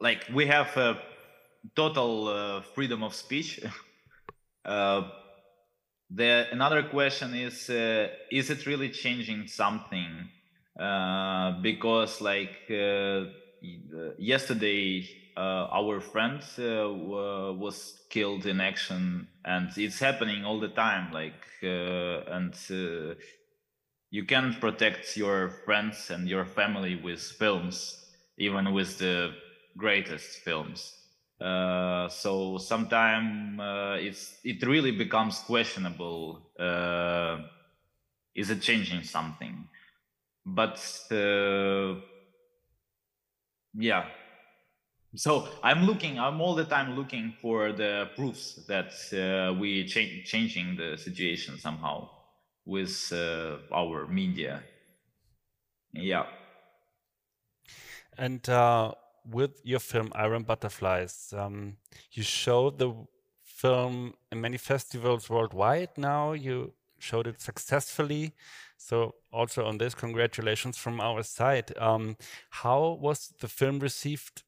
like 0.00 0.26
we 0.34 0.44
have 0.46 0.76
a 0.76 1.00
total 1.76 2.26
uh, 2.26 2.62
freedom 2.74 3.04
of 3.04 3.14
speech. 3.14 3.60
uh, 4.64 5.02
the 6.10 6.46
another 6.50 6.82
question 6.82 7.32
is 7.34 7.70
uh, 7.70 8.08
is 8.32 8.50
it 8.50 8.66
really 8.66 8.90
changing 8.90 9.46
something? 9.46 10.28
Uh, 10.76 11.62
because 11.62 12.20
like 12.20 12.68
yesterday 14.18 15.08
our 15.36 16.00
friend 16.00 16.42
was 17.56 18.00
killed 18.10 18.46
in 18.46 18.60
action 18.60 19.28
and 19.44 19.70
it's 19.76 20.00
happening 20.00 20.44
all 20.44 20.58
the 20.58 20.74
time 20.86 21.12
like 21.12 21.44
and 21.62 22.52
you 24.10 24.24
can 24.24 24.54
protect 24.54 25.16
your 25.16 25.50
friends 25.64 26.10
and 26.10 26.28
your 26.28 26.44
family 26.44 26.96
with 26.96 27.20
films, 27.20 28.06
even 28.38 28.72
with 28.72 28.98
the 28.98 29.34
greatest 29.76 30.38
films. 30.40 30.96
Uh, 31.40 32.08
so 32.08 32.58
sometimes 32.58 33.58
uh, 33.60 33.96
it's 34.00 34.38
it 34.44 34.66
really 34.66 34.92
becomes 34.92 35.38
questionable. 35.40 36.50
Uh, 36.58 37.38
is 38.34 38.50
it 38.50 38.60
changing 38.62 39.02
something? 39.04 39.68
But 40.46 40.78
uh, 41.12 42.00
yeah. 43.74 44.08
So 45.16 45.48
I'm 45.62 45.84
looking. 45.86 46.18
I'm 46.18 46.40
all 46.40 46.54
the 46.54 46.64
time 46.64 46.96
looking 46.96 47.34
for 47.40 47.72
the 47.72 48.10
proofs 48.16 48.64
that 48.66 48.92
uh, 49.12 49.54
we 49.58 49.84
cha- 49.86 50.22
changing 50.24 50.76
the 50.76 50.96
situation 50.96 51.58
somehow 51.58 52.08
with 52.64 53.12
uh, 53.12 53.56
our 53.72 54.06
media. 54.06 54.62
Yeah. 55.92 56.26
And 58.16 58.46
uh, 58.48 58.92
with 59.24 59.60
your 59.64 59.80
film 59.80 60.12
Iron 60.14 60.42
Butterflies, 60.42 61.32
um, 61.36 61.76
you 62.12 62.22
showed 62.22 62.78
the 62.78 62.94
film 63.42 64.14
in 64.30 64.40
many 64.40 64.56
festivals 64.56 65.28
worldwide 65.28 65.96
now. 65.96 66.32
You 66.32 66.72
showed 66.98 67.26
it 67.26 67.40
successfully. 67.40 68.34
So 68.76 69.14
also 69.32 69.66
on 69.66 69.78
this, 69.78 69.94
congratulations 69.94 70.76
from 70.78 71.00
our 71.00 71.22
side. 71.22 71.76
Um, 71.78 72.16
how 72.50 72.98
was 73.00 73.34
the 73.40 73.48
film 73.48 73.78
received 73.80 74.42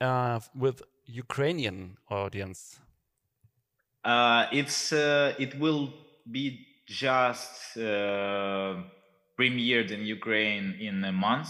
uh, 0.00 0.40
with 0.54 0.82
Ukrainian 1.04 1.96
audience? 2.10 2.80
Uh, 4.04 4.46
it's 4.52 4.92
uh, 4.92 5.34
it 5.38 5.58
will 5.58 5.92
be 6.30 6.66
just 6.86 7.76
uh, 7.76 8.76
premiered 9.38 9.90
in 9.90 10.06
Ukraine 10.06 10.76
in 10.80 11.04
a 11.04 11.12
month. 11.12 11.48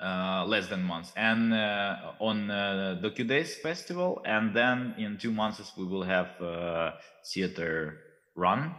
uh, 0.00 0.44
less 0.46 0.68
than 0.68 0.82
months, 0.82 1.12
and 1.16 1.52
uh, 1.54 2.12
on 2.20 2.50
uh, 2.50 2.98
Docudays 3.02 3.54
festival, 3.54 4.20
and 4.24 4.54
then 4.54 4.94
in 4.98 5.16
two 5.18 5.32
months 5.32 5.72
we 5.76 5.84
will 5.84 6.02
have 6.02 6.28
uh, 6.40 6.92
theater 7.32 7.98
run. 8.34 8.74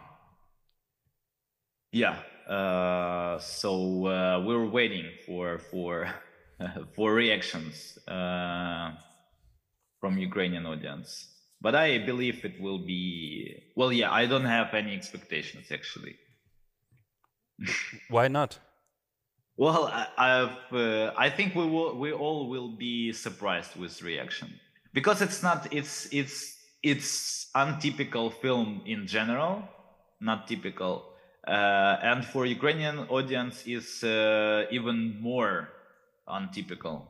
Yeah, 1.92 2.18
uh, 2.48 3.38
so 3.38 4.42
we're 4.46 4.68
waiting 4.68 5.06
for 5.26 5.58
for 5.58 6.08
for 6.94 7.14
reactions 7.14 7.98
from 8.06 8.96
Ukrainian 10.18 10.66
audience, 10.66 11.28
but 11.60 11.74
I 11.74 11.98
believe 11.98 12.44
it 12.44 12.60
will 12.60 12.78
be 12.78 13.62
well. 13.74 13.92
Yeah, 13.92 14.12
I 14.12 14.26
don't 14.26 14.44
have 14.44 14.74
any 14.74 14.94
expectations 14.94 15.66
actually. 15.70 16.16
Why 18.08 18.28
not? 18.28 18.58
Well, 19.56 19.86
I, 19.86 20.06
I've, 20.18 20.74
uh, 20.74 21.14
I 21.16 21.30
think 21.30 21.54
we 21.54 21.64
will, 21.64 21.98
we 21.98 22.12
all 22.12 22.50
will 22.50 22.76
be 22.76 23.12
surprised 23.12 23.74
with 23.76 24.02
reaction 24.02 24.52
because 24.92 25.22
it's 25.22 25.42
not, 25.42 25.72
it's, 25.72 26.08
it's, 26.12 26.56
it's 26.82 27.48
untypical 27.54 28.30
film 28.30 28.82
in 28.84 29.06
general, 29.06 29.62
not 30.20 30.46
typical, 30.46 31.06
uh, 31.48 31.96
and 32.02 32.24
for 32.24 32.44
Ukrainian 32.44 32.98
audience 33.08 33.66
is 33.66 34.04
uh, 34.04 34.66
even 34.70 35.18
more 35.22 35.70
untypical. 36.28 37.08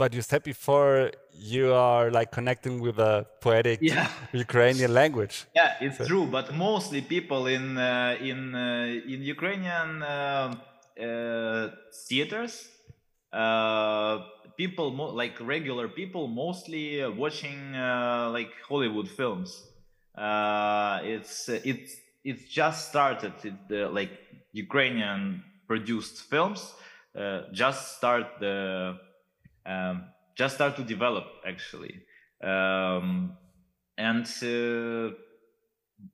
But 0.00 0.14
you 0.16 0.22
said 0.30 0.42
before 0.42 1.10
you 1.54 1.66
are 1.74 2.10
like 2.18 2.30
connecting 2.38 2.76
with 2.86 2.98
a 2.98 3.14
poetic 3.44 3.78
Yeah. 3.82 4.08
Ukrainian 4.46 4.92
language. 5.00 5.36
Yeah, 5.60 5.70
it's 5.86 5.98
true, 6.10 6.26
but 6.36 6.46
mostly 6.54 7.00
people 7.16 7.42
in 7.56 7.64
uh, 7.76 8.16
in 8.30 8.40
uh, 8.54 9.12
in 9.14 9.20
Ukrainian 9.34 9.90
uh, 10.02 10.54
uh, 11.06 11.64
theaters, 12.08 12.54
uh, 13.42 14.14
people 14.62 14.88
mo- 15.00 15.14
like 15.22 15.36
regular 15.56 15.86
people, 16.00 16.22
mostly 16.44 16.84
watching 17.22 17.60
uh, 17.74 18.30
like 18.36 18.52
Hollywood 18.68 19.08
films. 19.18 19.50
Uh, 20.26 20.96
it's 21.14 21.48
it's 21.72 21.90
it's 22.30 22.44
just 22.60 22.78
started. 22.90 23.34
It, 23.50 23.58
uh, 23.70 23.90
like 23.98 24.12
Ukrainian 24.64 25.20
produced 25.70 26.16
films 26.32 26.60
uh, 27.16 27.42
just 27.52 27.80
start 27.98 28.26
the 28.40 28.98
um, 29.66 30.04
just 30.36 30.54
start 30.54 30.76
to 30.76 30.84
develop 30.84 31.24
actually. 31.46 32.02
Um, 32.42 33.36
and 33.98 34.24
uh, 34.24 35.14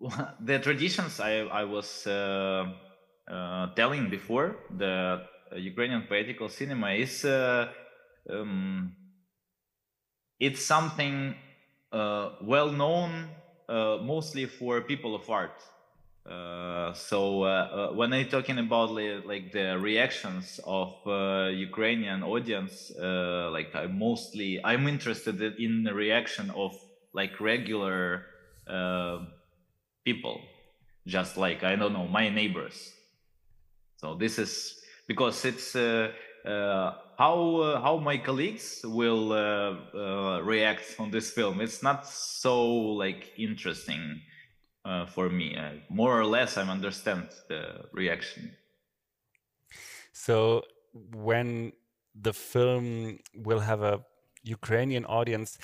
the 0.40 0.58
traditions 0.62 1.20
I, 1.20 1.40
I 1.40 1.64
was 1.64 2.06
uh, 2.06 2.72
uh, 3.28 3.74
telling 3.74 4.10
before, 4.10 4.56
the 4.76 5.22
Ukrainian 5.56 6.02
poetical 6.08 6.48
cinema 6.48 6.90
is 6.92 7.24
uh, 7.24 7.68
um, 8.30 8.96
it's 10.40 10.64
something 10.64 11.34
uh, 11.92 12.30
well 12.42 12.70
known 12.70 13.28
uh, 13.68 13.98
mostly 14.02 14.46
for 14.46 14.80
people 14.82 15.14
of 15.14 15.28
art. 15.30 15.62
Uh, 16.28 16.92
so 16.92 17.45
uh, 17.45 17.47
uh, 17.47 17.95
when 17.95 18.12
I'm 18.12 18.28
talking 18.28 18.59
about 18.59 18.90
like 18.90 19.52
the 19.52 19.78
reactions 19.78 20.59
of 20.64 20.95
uh, 21.06 21.50
Ukrainian 21.52 22.25
audience, 22.25 22.90
uh, 22.90 23.49
like 23.52 23.75
I 23.76 23.87
mostly 23.87 24.61
I'm 24.64 24.88
interested 24.88 25.40
in 25.40 25.85
the 25.85 25.95
reaction 25.95 26.50
of 26.50 26.75
like 27.12 27.40
regular 27.40 28.26
people, 30.04 30.40
just 31.06 31.37
like 31.37 31.62
I 31.62 31.76
don't 31.76 31.92
know 31.92 32.09
my 32.09 32.28
neighbors. 32.28 32.92
So 33.99 34.14
this 34.14 34.38
is 34.38 34.80
because 35.06 35.45
it's 35.45 35.75
how 35.75 37.80
how 37.85 38.00
my 38.02 38.18
colleagues 38.18 38.80
will 38.85 39.30
react 40.42 40.97
on 40.99 41.12
this 41.12 41.30
film. 41.30 41.61
It's 41.61 41.85
not 41.85 42.09
so 42.09 42.66
like 42.66 43.33
interesting 43.38 44.23
uh, 44.86 45.06
for 45.14 45.28
me. 45.28 45.48
More 45.88 46.12
or 46.20 46.24
less, 46.24 46.56
I 46.56 46.62
understand 46.62 47.25
the 47.49 47.62
reaction. 47.92 48.42
So 50.12 50.62
when 51.28 51.72
the 52.14 52.32
film 52.32 53.18
will 53.34 53.60
have 53.70 53.82
a 53.82 53.96
Ukrainian 54.58 55.04
audience, 55.18 55.58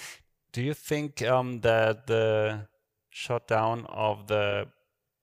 do 0.52 0.60
you 0.68 0.74
think 0.74 1.22
um, 1.22 1.60
that 1.60 2.06
the 2.06 2.26
shutdown 3.10 3.86
of 3.88 4.26
the 4.26 4.66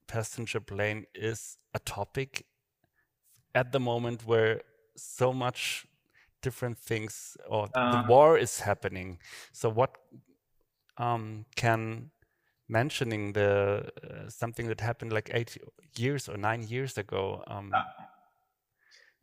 passenger 0.07 0.61
plane 0.71 1.05
is 1.13 1.57
a 1.73 1.79
topic 1.79 2.45
at 3.53 3.71
the 3.71 3.79
moment 3.79 4.25
where 4.25 4.61
so 4.95 5.33
much 5.33 5.85
different 6.41 6.77
things 6.89 7.37
or 7.47 7.67
the 7.93 7.99
Uh, 7.99 8.07
war 8.11 8.29
is 8.45 8.61
happening? 8.61 9.19
So 9.51 9.69
what 9.79 9.91
um, 10.97 11.45
can 11.55 12.11
mentioning 12.69 13.33
the 13.33 13.91
uh, 14.03 14.29
something 14.29 14.67
that 14.67 14.81
happened 14.81 15.13
like 15.13 15.29
eight 15.33 15.57
years 15.97 16.29
or 16.29 16.37
nine 16.37 16.63
years 16.63 16.97
ago 16.97 17.43
um, 17.47 17.85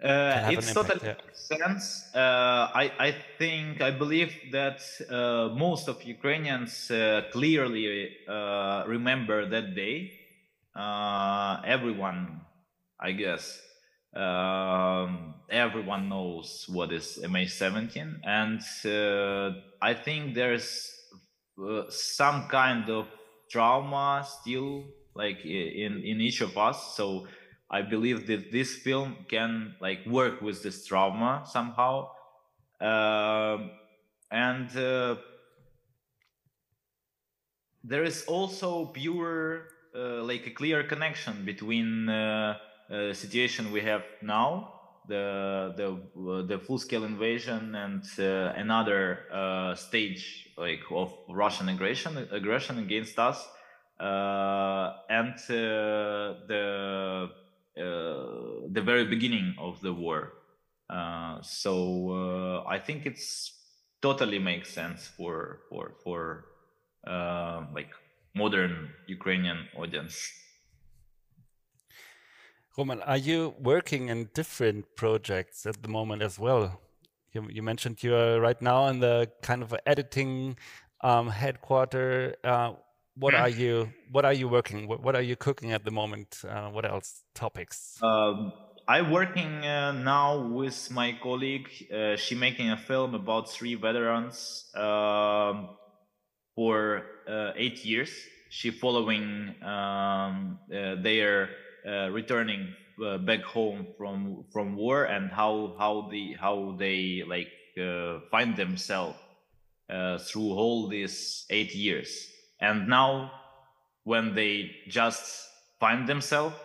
Uh, 0.03 0.43
have 0.43 0.59
it's 0.59 0.75
totally 0.75 1.01
yeah. 1.03 1.17
sense. 1.33 2.15
Uh, 2.15 2.69
I 2.75 2.93
I 2.99 3.11
think 3.39 3.81
I 3.81 3.91
believe 3.91 4.31
that 4.53 4.83
uh, 5.09 5.49
most 5.57 5.89
of 5.89 6.03
Ukrainians 6.03 6.91
uh, 6.91 7.23
clearly 7.33 8.15
uh, 8.29 8.85
remember 8.87 9.49
that 9.49 9.75
day. 9.75 10.13
Uh, 10.75 11.63
everyone, 11.65 12.45
I 13.01 13.13
guess, 13.13 13.59
um, 14.15 15.37
everyone 15.49 16.11
knows 16.11 16.67
what 16.69 16.93
is 16.93 17.17
MH17, 17.25 18.21
and 18.23 18.61
uh, 18.85 19.53
I 19.81 19.95
think 19.95 20.35
there's 20.35 20.93
uh, 21.59 21.85
some 21.89 22.49
kind 22.49 22.91
of 22.91 23.09
trauma 23.51 24.27
still, 24.27 24.85
like 25.15 25.45
in 25.45 26.03
in 26.05 26.21
each 26.21 26.41
of 26.41 26.57
us. 26.57 26.97
So 26.97 27.27
I 27.71 27.83
believe 27.83 28.27
that 28.27 28.53
this 28.53 28.77
film 28.77 29.17
can 29.29 29.75
like 29.81 30.07
work 30.07 30.41
with 30.41 30.63
this 30.63 30.87
trauma 30.87 31.45
somehow, 31.47 32.11
um, 32.81 33.71
and 34.31 34.71
uh, 34.77 35.17
there 37.83 38.05
is 38.05 38.25
also 38.27 38.87
pure 38.87 39.69
uh, 39.95 40.23
like 40.23 40.47
a 40.47 40.51
clear 40.51 40.85
connection 40.85 41.45
between 41.45 42.09
uh, 42.09 42.59
uh, 42.91 43.13
situation 43.13 43.73
we 43.73 43.81
have 43.81 44.03
now, 44.23 44.76
the 45.09 45.73
the 45.77 45.89
uh, 46.21 46.43
the 46.47 46.59
full 46.59 46.79
scale 46.79 47.05
invasion, 47.05 47.75
and 47.75 48.05
uh, 48.19 48.53
another 48.57 49.21
uh, 49.33 49.75
stage 49.75 50.49
like 50.57 50.81
of 50.91 51.13
Russian 51.29 51.69
aggression 51.69 52.17
aggression 52.31 52.79
against 52.79 53.19
us, 53.19 53.47
uh, 54.01 54.93
and 55.09 55.35
uh, 55.51 56.47
the 56.49 57.31
uh, 57.77 57.83
the 58.71 58.83
very 58.83 59.05
beginning 59.07 59.55
of 59.59 59.81
the 59.81 59.93
war. 59.93 60.33
So 61.43 62.65
I 62.69 62.79
think 62.79 63.07
it's 63.07 63.53
totally 64.03 64.39
makes 64.39 64.73
sense 64.73 65.07
for 65.07 65.61
for 65.69 65.95
for 66.03 66.45
like 67.75 67.91
modern 68.35 68.91
Ukrainian 69.07 69.69
audience. 69.77 70.33
Roman, 72.79 73.01
are 73.03 73.17
you 73.17 73.55
working 73.59 74.11
in 74.11 74.29
different 74.35 74.85
projects 74.97 75.65
at 75.65 75.83
the 75.83 75.89
moment 75.89 76.21
as 76.21 76.39
well? 76.39 76.79
You, 77.33 77.47
you 77.49 77.63
mentioned 77.63 78.03
you 78.03 78.15
are 78.15 78.39
right 78.39 78.61
now 78.61 78.89
in 78.89 79.01
the 79.01 79.31
kind 79.41 79.63
of 79.63 79.75
editing 79.87 80.59
um, 81.01 81.31
headquarter. 81.31 82.37
Uh, 82.45 82.73
what 83.15 83.35
are 83.35 83.49
you 83.49 83.89
What 84.13 84.27
are 84.27 84.35
you 84.35 84.47
working? 84.47 84.89
What, 84.89 85.03
what 85.03 85.17
are 85.17 85.23
you 85.23 85.37
cooking 85.37 85.73
at 85.73 85.87
the 85.87 85.91
moment? 85.91 86.43
Uh, 86.47 86.69
what 86.69 86.85
else 86.85 87.23
topics? 87.35 87.99
Um, 88.03 88.53
I'm 88.87 89.11
working 89.11 89.65
uh, 89.65 89.93
now 89.93 90.47
with 90.47 90.91
my 90.91 91.19
colleague. 91.23 91.71
Uh, 91.91 92.17
she 92.17 92.35
making 92.35 92.71
a 92.71 92.77
film 92.77 93.15
about 93.15 93.49
three 93.49 93.75
veterans 93.75 94.67
um, 94.77 95.71
for 96.55 97.05
uh, 97.27 97.53
eight 97.57 97.87
years. 97.87 98.11
She 98.51 98.71
following 98.71 99.55
um, 99.63 100.59
uh, 100.71 100.97
their 101.01 101.49
returning 101.87 102.75
uh, 103.05 103.19
back 103.19 103.43
home 103.43 103.87
from 103.97 104.45
from 104.53 104.77
war 104.77 105.05
and 105.05 105.31
how 105.31 105.75
how 105.79 106.09
the 106.11 106.35
how 106.41 106.75
they 106.79 107.23
like 107.27 107.53
uh, 107.81 108.21
find 108.31 108.57
themselves 108.57 109.17
uh, 109.91 110.19
through 110.19 110.53
all 110.53 110.89
these 110.89 111.47
eight 111.51 111.75
years. 111.75 112.29
And 112.61 112.89
now, 112.89 113.31
when 114.05 114.35
they 114.35 114.71
just 114.89 115.47
find 115.79 116.09
themselves 116.09 116.57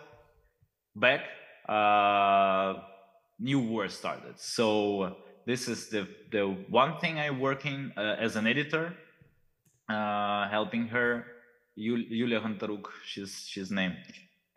back, 0.96 1.20
uh, 1.68 2.74
new 3.38 3.60
war 3.60 3.88
started. 3.88 4.38
So 4.38 5.16
this 5.46 5.68
is 5.68 5.88
the 5.88 6.08
the 6.30 6.46
one 6.70 6.98
thing 6.98 7.18
I'm 7.18 7.40
working 7.40 7.92
uh, 7.96 8.16
as 8.18 8.36
an 8.36 8.46
editor, 8.46 8.94
uh, 9.88 10.48
helping 10.48 10.88
her, 10.88 11.26
Yul- 11.76 12.08
Yulia 12.08 12.40
Gontaruk, 12.40 12.86
she's 13.04 13.46
she's 13.46 13.70
name. 13.70 13.96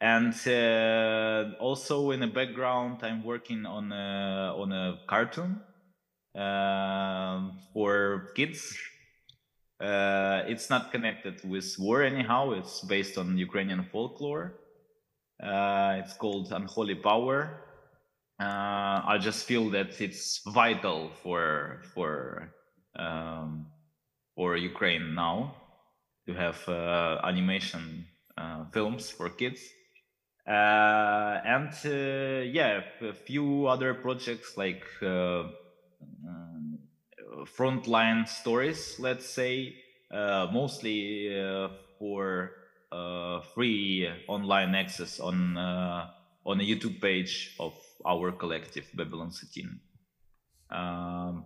And 0.01 0.33
uh, 0.47 1.55
also 1.59 2.11
in 2.11 2.19
the 2.19 2.27
background 2.27 2.99
i'm 3.03 3.23
working 3.23 3.65
on 3.65 3.91
a, 3.91 4.53
on 4.57 4.71
a 4.71 4.99
cartoon 5.07 5.61
uh, 6.35 7.51
for 7.73 8.31
kids. 8.35 8.77
Uh, 9.79 10.43
it's 10.47 10.69
not 10.69 10.91
connected 10.91 11.41
with 11.47 11.75
war 11.79 12.03
anyhow. 12.03 12.51
It's 12.51 12.81
based 12.81 13.17
on 13.17 13.37
ukrainian 13.37 13.85
folklore. 13.91 14.59
Uh, 15.41 15.95
it's 15.99 16.13
called 16.13 16.51
unholy 16.51 16.95
power. 16.95 17.61
Uh, 18.37 18.99
i 19.07 19.17
just 19.17 19.45
feel 19.45 19.69
that 19.69 20.01
it's 20.01 20.41
vital 20.47 21.09
for 21.23 21.81
for 21.93 22.51
um, 22.99 23.65
for 24.35 24.57
ukraine 24.57 25.15
now 25.15 25.55
to 26.27 26.33
have 26.33 26.59
uh, 26.67 27.21
animation 27.23 28.05
films 28.73 29.09
for 29.09 29.29
kids 29.29 29.61
and 30.47 31.73
uh, 31.85 32.43
yeah, 32.43 32.81
a 33.01 33.13
few 33.13 33.67
other 33.67 33.93
projects 33.93 34.57
like 34.57 34.83
uh, 35.01 35.43
um, 36.27 36.79
frontline 37.45 38.27
stories, 38.27 38.97
let's 38.99 39.27
say, 39.27 39.75
mostly 40.11 41.29
for 41.99 42.51
free 43.53 44.09
online 44.27 44.75
access 44.75 45.19
on 45.19 45.57
on 45.57 46.61
a 46.61 46.63
YouTube 46.63 47.01
page 47.01 47.55
of 47.59 47.73
our 48.05 48.31
collective 48.31 48.85
Babylon'13. 48.93 49.79
Um, 50.69 51.45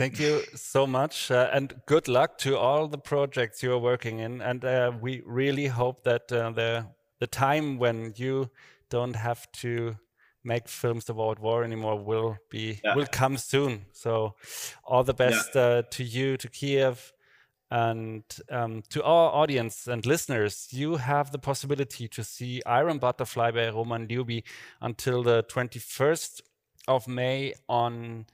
Thank 0.00 0.18
you 0.18 0.40
so 0.54 0.86
much, 0.86 1.30
uh, 1.30 1.50
and 1.52 1.74
good 1.84 2.08
luck 2.08 2.38
to 2.38 2.56
all 2.56 2.88
the 2.88 2.96
projects 2.96 3.62
you 3.62 3.70
are 3.74 3.78
working 3.78 4.20
in. 4.20 4.40
And 4.40 4.64
uh, 4.64 4.92
we 4.98 5.20
really 5.26 5.66
hope 5.66 6.04
that 6.04 6.32
uh, 6.32 6.52
the 6.52 6.86
the 7.18 7.26
time 7.26 7.78
when 7.78 8.14
you 8.16 8.48
don't 8.88 9.14
have 9.14 9.52
to 9.60 9.98
make 10.42 10.68
films 10.68 11.10
about 11.10 11.38
war 11.38 11.64
anymore 11.64 12.02
will 12.02 12.38
be 12.48 12.80
yeah. 12.82 12.94
will 12.96 13.08
come 13.12 13.36
soon. 13.36 13.84
So, 13.92 14.36
all 14.84 15.04
the 15.04 15.12
best 15.12 15.54
yeah. 15.54 15.60
Uh, 15.60 15.82
to 15.90 16.02
you, 16.02 16.38
to 16.38 16.48
Kiev, 16.48 17.12
and 17.70 18.24
um, 18.48 18.82
to 18.88 19.02
our 19.02 19.30
audience 19.34 19.86
and 19.86 20.06
listeners. 20.06 20.68
You 20.70 20.96
have 20.96 21.30
the 21.30 21.38
possibility 21.38 22.08
to 22.08 22.24
see 22.24 22.62
Iron 22.64 23.00
Butterfly 23.00 23.50
by 23.50 23.68
Roman 23.68 24.08
Liubyi 24.08 24.44
until 24.80 25.22
the 25.22 25.42
twenty 25.42 25.78
first 25.78 26.40
of 26.88 27.06
May 27.06 27.52
on 27.68 28.24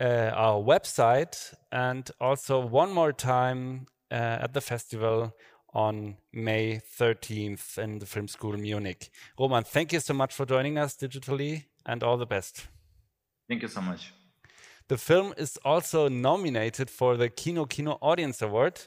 uh, 0.00 0.30
our 0.34 0.62
website 0.62 1.54
and 1.70 2.10
also 2.20 2.60
one 2.60 2.92
more 2.92 3.12
time 3.12 3.86
uh, 4.10 4.14
at 4.14 4.52
the 4.52 4.60
festival 4.60 5.34
on 5.72 6.16
May 6.32 6.80
13th 6.98 7.78
in 7.78 7.98
the 7.98 8.06
Film 8.06 8.28
School 8.28 8.56
Munich. 8.56 9.10
Roman, 9.38 9.64
thank 9.64 9.92
you 9.92 10.00
so 10.00 10.14
much 10.14 10.32
for 10.32 10.46
joining 10.46 10.78
us 10.78 10.96
digitally 10.96 11.64
and 11.84 12.02
all 12.02 12.16
the 12.16 12.26
best. 12.26 12.66
Thank 13.48 13.62
you 13.62 13.68
so 13.68 13.80
much. 13.80 14.12
The 14.88 14.98
film 14.98 15.34
is 15.36 15.58
also 15.64 16.08
nominated 16.08 16.90
for 16.90 17.16
the 17.16 17.28
Kino 17.28 17.64
Kino 17.64 17.98
Audience 18.02 18.42
Award, 18.42 18.80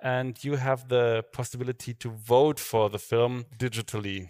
and 0.00 0.42
you 0.44 0.56
have 0.56 0.88
the 0.88 1.24
possibility 1.32 1.94
to 1.94 2.10
vote 2.10 2.60
for 2.60 2.88
the 2.88 2.98
film 2.98 3.44
digitally. 3.58 4.28